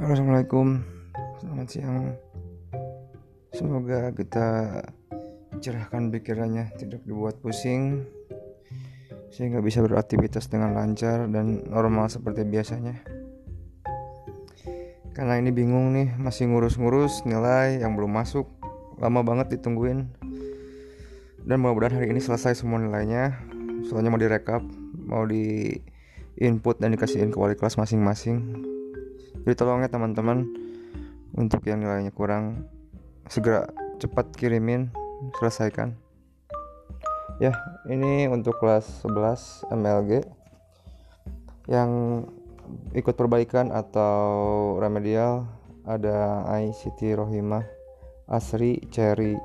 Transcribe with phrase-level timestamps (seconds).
[0.00, 0.80] Assalamualaikum.
[1.44, 2.16] Selamat siang.
[3.52, 4.80] Semoga kita
[5.60, 8.08] cerahkan pikirannya Tidak dibuat pusing
[9.28, 12.96] Sehingga bisa beraktivitas dengan lancar Dan normal seperti biasanya.
[15.12, 18.48] Karena ini bingung nih Masih ngurus-ngurus nilai yang belum masuk
[18.96, 20.08] Lama banget ditungguin.
[21.44, 23.36] Dan mudah-mudahan hari ini selesai semua nilainya.
[23.84, 24.64] Soalnya mau direkap
[24.96, 25.76] Mau di
[26.40, 28.79] input dan dikasihin ke wali kelas masing-masing
[29.44, 30.44] jadi tolong ya teman-teman
[31.32, 32.68] untuk yang nilainya kurang
[33.30, 34.92] segera cepat kirimin
[35.38, 35.94] selesaikan.
[37.40, 37.56] Ya
[37.88, 40.28] ini untuk kelas 11 MLG
[41.72, 41.90] yang
[42.92, 45.48] ikut perbaikan atau remedial
[45.88, 47.64] ada Ai Siti Rohimah
[48.28, 49.40] Asri Cherry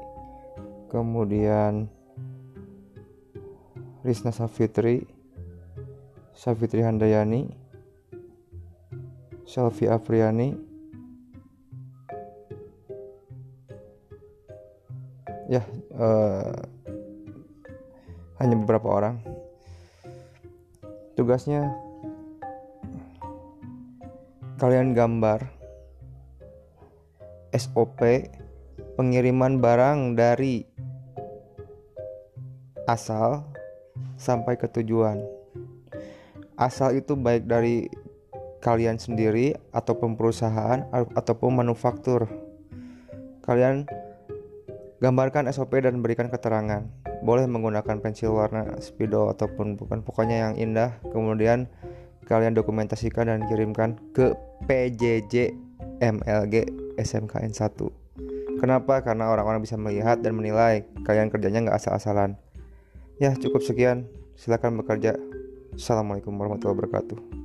[0.92, 1.88] kemudian
[4.04, 5.08] Risna Safitri
[6.36, 7.65] Safitri Handayani
[9.46, 10.58] Selvi Afriani.
[15.46, 15.62] Ya
[15.94, 16.52] uh,
[18.42, 19.22] hanya beberapa orang.
[21.16, 21.72] Tugasnya
[24.60, 25.46] kalian gambar
[27.56, 28.02] SOP
[29.00, 30.66] pengiriman barang dari
[32.90, 33.46] asal
[34.20, 35.24] sampai ke tujuan.
[36.56, 37.88] Asal itu baik dari
[38.66, 42.26] kalian sendiri ataupun perusahaan ataupun manufaktur.
[43.46, 43.86] Kalian
[44.98, 46.82] gambarkan SOP dan berikan keterangan.
[47.22, 50.98] Boleh menggunakan pensil warna spidol ataupun bukan pokoknya yang indah.
[51.14, 51.70] Kemudian
[52.26, 54.34] kalian dokumentasikan dan kirimkan ke
[54.66, 55.54] PJJ
[56.02, 56.66] MLG
[56.98, 58.58] SMKN 1.
[58.58, 59.06] Kenapa?
[59.06, 62.34] Karena orang-orang bisa melihat dan menilai kalian kerjanya nggak asal-asalan.
[63.22, 64.10] Ya cukup sekian.
[64.34, 65.14] Silakan bekerja.
[65.78, 67.45] Assalamualaikum warahmatullahi wabarakatuh.